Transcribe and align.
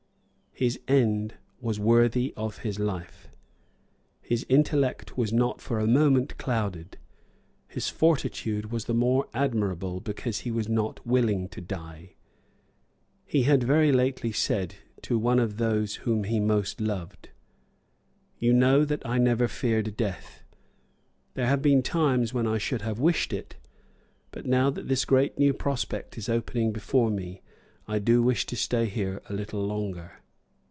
His 0.53 0.79
end 0.87 1.35
was 1.59 1.79
worthy 1.79 2.35
of 2.37 2.59
his 2.59 2.77
life. 2.77 3.29
His 4.21 4.45
intellect 4.47 5.17
was 5.17 5.31
not 5.33 5.59
for 5.61 5.79
a 5.79 5.87
moment 5.87 6.37
clouded. 6.37 6.97
His 7.67 7.87
fortitude 7.89 8.69
was 8.71 8.83
the 8.85 8.93
more 8.93 9.27
admirable 9.33 10.01
because 10.01 10.41
he 10.41 10.51
was 10.51 10.67
not 10.69 11.03
willing 11.07 11.47
to 11.49 11.61
die. 11.61 12.15
He 13.25 13.43
had 13.43 13.63
very 13.63 13.91
lately 13.93 14.31
said 14.33 14.75
to 15.03 15.17
one 15.17 15.39
of 15.39 15.55
those 15.57 15.95
whom 15.95 16.25
he 16.25 16.39
most 16.39 16.79
loved: 16.81 17.29
"You 18.37 18.53
know 18.53 18.83
that 18.85 19.03
I 19.07 19.17
never 19.19 19.47
feared 19.47 19.95
death; 19.97 20.43
there 21.33 21.47
have 21.47 21.61
been 21.63 21.81
times 21.81 22.33
when 22.35 22.45
I 22.45 22.57
should 22.59 22.81
have 22.83 22.99
wished 22.99 23.31
it; 23.33 23.55
but, 24.31 24.45
now 24.45 24.69
that 24.69 24.87
this 24.89 25.05
great 25.05 25.39
new 25.39 25.53
prospect 25.55 26.17
is 26.19 26.27
opening 26.29 26.71
before 26.73 27.09
me, 27.09 27.41
I 27.87 27.97
do 27.99 28.21
wish 28.21 28.45
to 28.47 28.55
stay 28.57 28.85
here 28.85 29.21
a 29.29 29.33
little 29.33 29.65
longer." 29.65 30.17